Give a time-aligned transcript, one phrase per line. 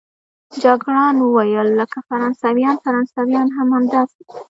[0.63, 4.35] جګړن وویل: لکه فرانسویان، فرانسویان هم همداسې دي.